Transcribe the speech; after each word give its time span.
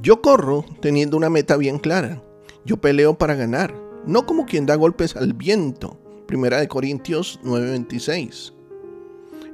Yo 0.00 0.22
corro 0.22 0.64
teniendo 0.80 1.16
una 1.16 1.28
meta 1.28 1.56
bien 1.56 1.80
clara. 1.80 2.22
Yo 2.64 2.76
peleo 2.76 3.18
para 3.18 3.34
ganar, 3.34 3.74
no 4.06 4.26
como 4.26 4.46
quien 4.46 4.64
da 4.64 4.76
golpes 4.76 5.16
al 5.16 5.32
viento. 5.32 5.98
Primera 6.26 6.60
de 6.60 6.68
Corintios 6.68 7.40
9:26. 7.42 8.52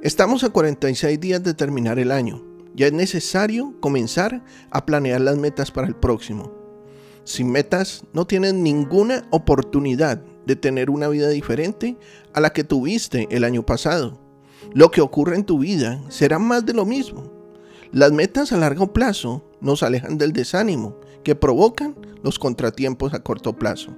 Estamos 0.03 0.43
a 0.43 0.49
46 0.49 1.19
días 1.19 1.41
de 1.41 1.55
terminar 1.55 1.97
el 1.97 2.11
año. 2.11 2.43
Ya 2.75 2.85
es 2.85 2.93
necesario 2.93 3.73
comenzar 3.79 4.43
a 4.69 4.85
planear 4.85 5.21
las 5.21 5.35
metas 5.35 5.71
para 5.71 5.87
el 5.87 5.95
próximo. 5.95 6.53
Sin 7.23 7.49
metas 7.49 8.03
no 8.13 8.27
tienes 8.27 8.53
ninguna 8.53 9.27
oportunidad 9.31 10.21
de 10.45 10.55
tener 10.55 10.91
una 10.91 11.07
vida 11.07 11.29
diferente 11.29 11.97
a 12.33 12.39
la 12.39 12.53
que 12.53 12.63
tuviste 12.63 13.27
el 13.31 13.45
año 13.45 13.65
pasado. 13.65 14.19
Lo 14.75 14.91
que 14.91 15.01
ocurre 15.01 15.37
en 15.37 15.45
tu 15.45 15.57
vida 15.57 16.03
será 16.09 16.37
más 16.37 16.67
de 16.67 16.73
lo 16.73 16.85
mismo. 16.85 17.31
Las 17.91 18.11
metas 18.11 18.51
a 18.51 18.57
largo 18.57 18.93
plazo 18.93 19.43
nos 19.65 19.83
alejan 19.83 20.17
del 20.17 20.31
desánimo 20.31 20.97
que 21.23 21.35
provocan 21.35 21.95
los 22.23 22.39
contratiempos 22.39 23.13
a 23.13 23.23
corto 23.23 23.53
plazo. 23.53 23.97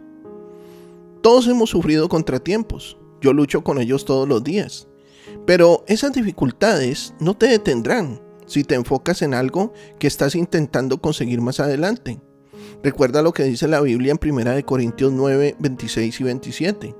Todos 1.21 1.47
hemos 1.47 1.69
sufrido 1.69 2.07
contratiempos. 2.09 2.97
Yo 3.21 3.33
lucho 3.33 3.63
con 3.63 3.79
ellos 3.79 4.05
todos 4.05 4.27
los 4.27 4.43
días. 4.43 4.87
Pero 5.45 5.83
esas 5.87 6.13
dificultades 6.13 7.13
no 7.19 7.35
te 7.35 7.47
detendrán 7.47 8.21
si 8.45 8.63
te 8.63 8.75
enfocas 8.75 9.21
en 9.21 9.33
algo 9.33 9.73
que 9.99 10.07
estás 10.07 10.35
intentando 10.35 11.01
conseguir 11.01 11.41
más 11.41 11.59
adelante. 11.59 12.21
Recuerda 12.81 13.21
lo 13.21 13.33
que 13.33 13.43
dice 13.43 13.67
la 13.67 13.81
Biblia 13.81 14.13
en 14.13 14.19
1 14.31 14.65
Corintios 14.65 15.11
9, 15.11 15.57
26 15.59 16.21
y 16.21 16.23
27. 16.23 16.95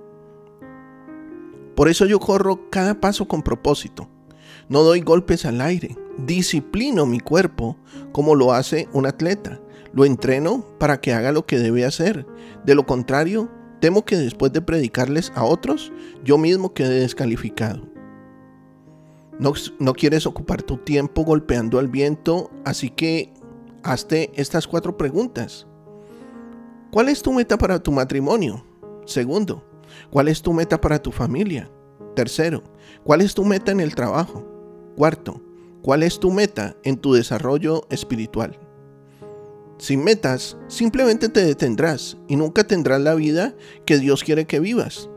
Por 1.76 1.88
eso 1.88 2.06
yo 2.06 2.20
corro 2.20 2.70
cada 2.70 3.00
paso 3.00 3.28
con 3.28 3.44
propósito. 3.44 4.10
No 4.68 4.82
doy 4.82 5.02
golpes 5.02 5.46
al 5.46 5.62
aire. 5.62 5.96
Disciplino 6.26 7.06
mi 7.06 7.20
cuerpo 7.20 7.78
como 8.12 8.36
lo 8.36 8.54
hace 8.54 8.88
un 8.94 9.06
atleta. 9.06 9.60
Lo 9.94 10.06
entreno 10.06 10.66
para 10.80 11.00
que 11.00 11.14
haga 11.14 11.32
lo 11.32 11.46
que 11.46 11.60
debe 11.60 11.86
hacer. 11.86 12.26
De 12.66 12.76
lo 12.76 12.86
contrario, 12.86 13.50
temo 13.80 14.06
que 14.06 14.18
después 14.18 14.52
de 14.52 14.62
predicarles 14.62 15.32
a 15.36 15.44
otros, 15.44 15.92
yo 16.24 16.38
mismo 16.38 16.74
quede 16.74 17.02
descalificado. 17.02 17.88
No, 19.40 19.54
no, 19.80 19.94
quieres 19.94 20.26
ocupar 20.26 20.64
tu 20.64 20.78
tiempo 20.78 21.24
golpeando 21.24 21.78
al 21.78 21.88
viento, 21.88 22.50
así 22.66 22.90
que 22.90 23.34
hazte 23.84 24.32
estas 24.36 24.68
cuatro 24.68 24.98
preguntas. 24.98 25.68
¿Cuál 26.92 27.10
es 27.10 27.22
tu 27.22 27.32
meta 27.32 27.58
para 27.58 27.78
tu 27.78 27.92
matrimonio? 27.92 28.66
Segundo, 29.06 29.64
¿cuál 30.10 30.28
es 30.28 30.42
tu 30.42 30.54
meta 30.54 30.82
para 30.82 31.00
tu 31.00 31.12
familia? 31.12 31.70
Tercero, 32.16 32.64
¿cuál 33.04 33.22
es 33.22 33.36
tu 33.36 33.46
meta 33.46 33.72
en 33.72 33.80
el 33.80 33.94
trabajo? 33.94 34.44
Cuarto, 34.96 35.40
¿cuál 35.82 36.04
es 36.04 36.20
tu 36.20 36.32
meta 36.32 36.76
en 36.84 36.98
tu 36.98 37.14
desarrollo 37.14 37.84
espiritual? 37.90 38.60
Sin 39.78 40.04
metas, 40.04 40.58
simplemente 40.68 41.30
te 41.30 41.46
detendrás 41.46 42.18
y 42.28 42.36
nunca 42.36 42.66
tendrás 42.66 43.00
la 43.00 43.14
vida 43.14 43.54
que 43.86 44.00
Dios 44.00 44.24
quiere 44.24 44.46
que 44.46 44.60
vivas. 44.60 45.10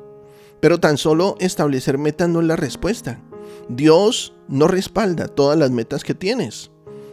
Pero 0.61 0.79
tan 0.79 0.99
solo 0.99 1.37
establecer 1.41 1.97
metas 1.97 2.29
no 2.29 2.41
es 2.41 2.47
la 2.47 2.57
respuesta. 2.57 3.23
Dios 3.69 4.35
no 4.49 4.69
respalda 4.69 5.29
todas 5.29 5.59
las 5.59 5.71
metas 5.71 6.05
que 6.05 6.15
tienes. 6.15 6.71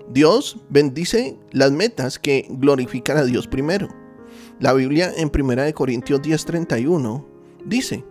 Dios 0.09 0.57
bendice 0.69 1.37
las 1.51 1.71
metas 1.71 2.19
que 2.19 2.47
glorifican 2.49 3.17
a 3.17 3.23
Dios 3.23 3.47
primero. 3.47 3.87
La 4.59 4.73
Biblia 4.73 5.11
en 5.15 5.29
1 5.29 5.73
Corintios 5.73 6.21
10:31 6.21 7.25
dice, 7.65 8.03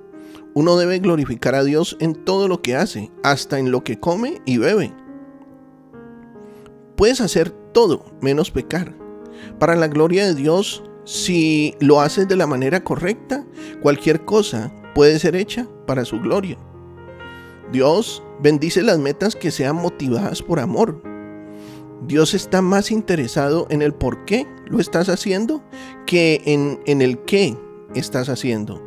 uno 0.55 0.77
debe 0.77 0.99
glorificar 1.01 1.55
a 1.55 1.65
Dios 1.65 1.97
en 2.01 2.15
todo 2.15 2.49
lo 2.49 2.63
que 2.63 2.77
hace, 2.77 3.11
hasta 3.23 3.59
en 3.59 3.71
lo 3.71 3.85
que 3.85 4.01
come 4.01 4.41
y 4.47 4.57
bebe. 4.57 4.95
Puedes 6.97 7.21
hacer 7.21 7.51
todo 7.51 8.05
menos 8.21 8.51
pecar. 8.51 8.97
Para 9.59 9.77
la 9.77 9.89
gloria 9.89 10.27
de 10.27 10.34
Dios, 10.34 10.83
si 11.05 11.75
lo 11.79 12.01
haces 12.01 12.27
de 12.27 12.37
la 12.37 12.47
manera 12.47 12.83
correcta, 12.83 13.47
cualquier 13.83 14.25
cosa 14.25 14.73
puede 14.95 15.19
ser 15.19 15.37
hecha 15.37 15.69
para 15.87 16.05
su 16.05 16.19
gloria. 16.21 16.57
Dios 17.71 18.23
bendice 18.41 18.83
las 18.83 18.99
metas 18.99 19.37
que 19.37 19.51
sean 19.51 19.77
motivadas 19.77 20.43
por 20.43 20.59
amor. 20.59 21.03
Dios 22.07 22.34
está 22.34 22.62
más 22.62 22.91
interesado 22.91 23.67
en 23.71 23.83
el 23.83 23.93
por 23.93 24.25
qué 24.25 24.47
lo 24.67 24.81
estás 24.81 25.09
haciendo 25.09 25.63
que 26.07 26.43
en, 26.47 26.81
en 26.87 27.03
el 27.03 27.19
qué 27.21 27.57
estás 27.95 28.28
haciendo. 28.28 28.83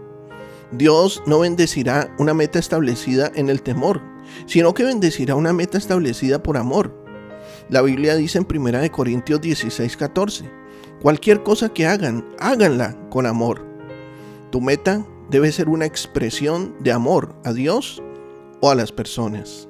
Dios 0.72 1.24
no 1.26 1.40
bendecirá 1.40 2.14
una 2.20 2.34
meta 2.34 2.60
establecida 2.60 3.32
en 3.36 3.50
el 3.50 3.62
temor, 3.62 4.02
sino 4.46 4.74
que 4.74 4.84
bendecirá 4.84 5.36
una 5.36 5.54
meta 5.54 5.78
establecida 5.78 6.42
por 6.44 6.58
amor. 6.58 6.94
La 7.70 7.84
Biblia 7.84 8.16
dice 8.16 8.40
en 8.40 8.48
1 8.50 8.92
Corintios 8.92 9.42
16, 9.42 9.96
14, 9.96 10.50
cualquier 11.02 11.44
cosa 11.44 11.70
que 11.70 11.86
hagan, 11.86 12.26
háganla 12.40 12.98
con 13.10 13.28
amor. 13.28 13.64
Tu 14.50 14.60
meta 14.60 15.06
debe 15.30 15.52
ser 15.52 15.70
una 15.70 15.86
expresión 15.86 16.76
de 16.80 16.92
amor 16.92 17.36
a 17.46 17.54
Dios 17.54 18.02
o 18.60 18.72
a 18.72 18.76
las 18.76 18.92
personas. 18.92 19.70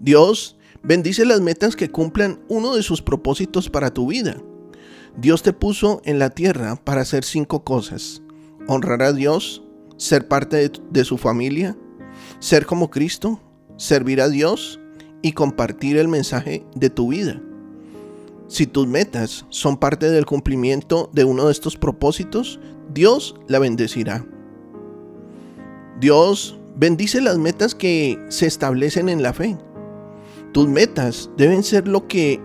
Dios 0.00 0.58
bendice 0.82 1.24
las 1.24 1.40
metas 1.40 1.76
que 1.76 1.92
cumplan 1.92 2.40
uno 2.48 2.74
de 2.74 2.82
sus 2.82 3.02
propósitos 3.02 3.70
para 3.70 3.94
tu 3.94 4.08
vida. 4.08 4.36
Dios 5.16 5.44
te 5.44 5.52
puso 5.52 6.02
en 6.04 6.18
la 6.18 6.30
tierra 6.30 6.74
para 6.74 7.02
hacer 7.02 7.22
cinco 7.22 7.62
cosas. 7.62 8.20
Honrar 8.66 9.02
a 9.02 9.12
Dios, 9.12 9.62
ser 9.96 10.26
parte 10.26 10.56
de, 10.56 10.72
de 10.90 11.04
su 11.04 11.18
familia, 11.18 11.76
ser 12.40 12.66
como 12.66 12.90
Cristo, 12.90 13.40
servir 13.76 14.20
a 14.20 14.28
Dios 14.28 14.80
y 15.26 15.32
compartir 15.32 15.96
el 15.96 16.06
mensaje 16.06 16.64
de 16.76 16.88
tu 16.88 17.08
vida. 17.08 17.42
Si 18.46 18.68
tus 18.68 18.86
metas 18.86 19.44
son 19.48 19.76
parte 19.76 20.08
del 20.08 20.24
cumplimiento 20.24 21.10
de 21.12 21.24
uno 21.24 21.46
de 21.46 21.52
estos 21.52 21.76
propósitos, 21.76 22.60
Dios 22.94 23.34
la 23.48 23.58
bendecirá. 23.58 24.24
Dios 25.98 26.56
bendice 26.76 27.20
las 27.20 27.38
metas 27.38 27.74
que 27.74 28.24
se 28.28 28.46
establecen 28.46 29.08
en 29.08 29.20
la 29.20 29.32
fe. 29.32 29.58
Tus 30.52 30.68
metas 30.68 31.28
deben 31.36 31.64
ser 31.64 31.88
lo 31.88 32.06
que 32.06 32.40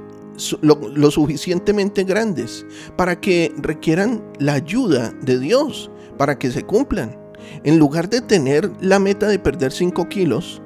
lo, 0.61 1.11
suficientemente 1.11 2.03
grandes 2.03 2.65
para 2.95 3.21
que 3.21 3.53
requieran 3.57 4.23
la 4.39 4.53
ayuda 4.53 5.13
de 5.21 5.37
Dios 5.37 5.91
para 6.17 6.39
que 6.39 6.49
se 6.49 6.63
cumplan. 6.63 7.15
En 7.63 7.77
lugar 7.77 8.09
de 8.09 8.21
tener 8.21 8.71
la 8.81 8.97
meta 8.97 9.27
de 9.27 9.37
perder 9.37 9.71
5 9.71 10.09
kilos, 10.09 10.63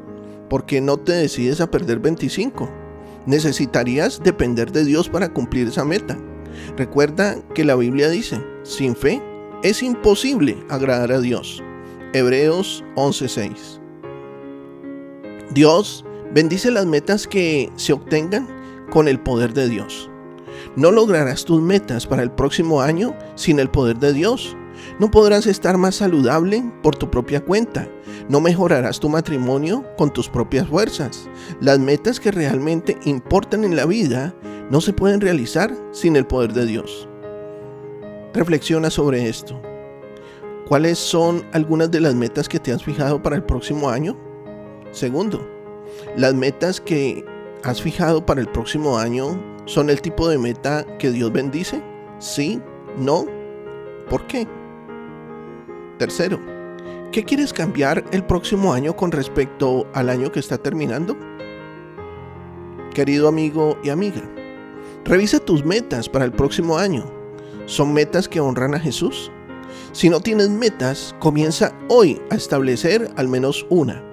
¿por 0.50 0.66
qué 0.66 0.82
no 0.82 0.98
te 0.98 1.14
decides 1.14 1.62
a 1.62 1.70
perder 1.70 2.00
25? 2.00 2.70
Necesitarías 3.26 4.22
depender 4.24 4.72
de 4.72 4.86
Dios 4.86 5.10
para 5.10 5.34
cumplir 5.34 5.68
esa 5.68 5.86
meta. 5.86 6.18
Recuerda 6.78 7.38
que 7.54 7.66
la 7.66 7.76
Biblia 7.76 8.10
dice, 8.10 8.42
sin 8.64 8.96
fe 8.96 9.22
es 9.64 9.82
imposible 9.82 10.58
agradar 10.70 11.12
a 11.12 11.20
Dios. 11.20 11.64
Hebreos 12.14 12.84
11:6. 12.96 13.82
Dios 15.52 16.06
bendice 16.34 16.72
las 16.72 16.86
metas 16.86 17.28
que 17.28 17.72
se 17.76 17.94
obtengan 17.94 18.48
con 18.90 19.08
el 19.08 19.20
poder 19.20 19.54
de 19.54 19.70
Dios. 19.70 20.10
No 20.76 20.92
lograrás 20.92 21.46
tus 21.46 21.62
metas 21.62 22.06
para 22.06 22.24
el 22.24 22.32
próximo 22.32 22.82
año 22.82 23.16
sin 23.36 23.60
el 23.60 23.70
poder 23.70 23.98
de 23.98 24.14
Dios. 24.14 24.56
No 25.00 25.12
podrás 25.12 25.46
estar 25.48 25.78
más 25.78 25.96
saludable 25.96 26.64
por 26.82 26.96
tu 26.96 27.10
propia 27.12 27.44
cuenta. 27.44 27.88
No 28.30 28.42
mejorarás 28.42 29.00
tu 29.00 29.10
matrimonio 29.10 29.86
con 29.98 30.12
tus 30.12 30.30
propias 30.30 30.68
fuerzas. 30.68 31.30
Las 31.62 31.80
metas 31.80 32.20
que 32.20 32.32
realmente 32.32 32.98
importan 33.06 33.64
en 33.64 33.76
la 33.76 33.86
vida 33.86 34.34
no 34.70 34.82
se 34.82 34.94
pueden 34.94 35.22
realizar 35.22 35.76
sin 35.92 36.16
el 36.16 36.26
poder 36.26 36.54
de 36.54 36.66
Dios. 36.66 37.08
Reflexiona 38.34 38.90
sobre 38.90 39.30
esto. 39.30 39.62
¿Cuáles 40.68 40.98
son 40.98 41.44
algunas 41.54 41.92
de 41.92 42.02
las 42.02 42.16
metas 42.16 42.50
que 42.50 42.60
te 42.60 42.72
has 42.72 42.84
fijado 42.84 43.22
para 43.22 43.36
el 43.36 43.44
próximo 43.44 43.90
año? 43.90 44.18
Segundo, 44.92 45.48
las 46.18 46.34
metas 46.34 46.82
que 46.82 47.24
has 47.64 47.82
fijado 47.82 48.26
para 48.26 48.42
el 48.42 48.48
próximo 48.48 48.98
año 48.98 49.40
son 49.66 49.90
el 49.90 50.02
tipo 50.02 50.28
de 50.28 50.38
meta 50.38 50.86
que 50.98 51.12
Dios 51.12 51.32
bendice? 51.32 51.82
¿Sí? 52.20 52.62
¿No? 52.98 53.26
¿Por 54.10 54.26
qué? 54.28 54.48
Tercero, 55.98 56.42
¿qué 57.14 57.24
quieres 57.24 57.54
cambiar 57.54 58.04
el 58.12 58.26
próximo 58.26 58.74
año 58.74 58.98
con 58.98 59.14
respecto 59.14 59.88
al 59.94 60.10
año 60.10 60.30
que 60.30 60.42
está 60.42 60.58
terminando? 60.58 61.16
Querido 62.94 63.30
amigo 63.30 63.78
y 63.82 63.90
amiga, 63.90 64.22
revisa 65.06 65.40
tus 65.40 65.64
metas 65.64 66.10
para 66.10 66.26
el 66.26 66.34
próximo 66.34 66.78
año. 66.78 67.06
¿Son 67.66 67.94
metas 67.94 68.28
que 68.28 68.42
honran 68.42 68.76
a 68.76 68.80
Jesús? 68.80 69.32
Si 69.94 70.10
no 70.10 70.20
tienes 70.20 70.50
metas, 70.50 71.16
comienza 71.20 71.74
hoy 71.88 72.22
a 72.30 72.36
establecer 72.36 73.10
al 73.16 73.30
menos 73.30 73.66
una. 73.70 74.04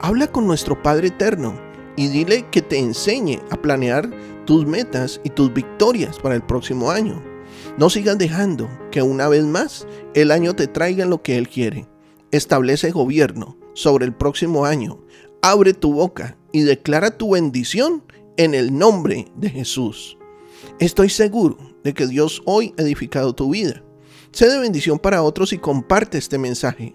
Habla 0.00 0.28
con 0.28 0.46
nuestro 0.46 0.82
Padre 0.82 1.08
Eterno 1.08 1.60
y 1.96 2.08
dile 2.08 2.46
que 2.50 2.62
te 2.62 2.78
enseñe 2.78 3.38
a 3.50 3.56
planear 3.56 4.08
tus 4.46 4.64
metas 4.64 5.20
y 5.24 5.30
tus 5.30 5.52
victorias 5.52 6.18
para 6.18 6.36
el 6.36 6.42
próximo 6.42 6.90
año. 6.90 7.27
No 7.78 7.90
sigas 7.90 8.18
dejando 8.18 8.68
que 8.90 9.02
una 9.02 9.28
vez 9.28 9.44
más 9.44 9.86
el 10.14 10.32
año 10.32 10.56
te 10.56 10.66
traiga 10.66 11.06
lo 11.06 11.22
que 11.22 11.38
Él 11.38 11.48
quiere. 11.48 11.86
Establece 12.32 12.90
gobierno 12.90 13.56
sobre 13.72 14.04
el 14.04 14.12
próximo 14.12 14.64
año. 14.64 14.98
Abre 15.42 15.74
tu 15.74 15.92
boca 15.92 16.36
y 16.50 16.62
declara 16.62 17.16
tu 17.16 17.34
bendición 17.34 18.02
en 18.36 18.54
el 18.54 18.76
nombre 18.76 19.30
de 19.36 19.50
Jesús. 19.50 20.18
Estoy 20.80 21.08
seguro 21.08 21.56
de 21.84 21.94
que 21.94 22.08
Dios 22.08 22.42
hoy 22.46 22.74
ha 22.76 22.82
edificado 22.82 23.32
tu 23.32 23.50
vida. 23.50 23.84
Sé 24.32 24.48
de 24.48 24.58
bendición 24.58 24.98
para 24.98 25.22
otros 25.22 25.52
y 25.52 25.58
comparte 25.58 26.18
este 26.18 26.36
mensaje. 26.36 26.94